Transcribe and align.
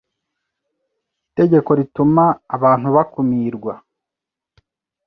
Itegeko 1.29 1.69
rituma 1.79 2.25
abantu 2.55 2.87
bakumirwa 2.95 3.73